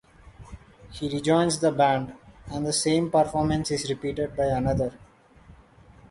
[0.89, 2.15] He rejoins the band,
[2.47, 4.93] and the same performance is repeated by another.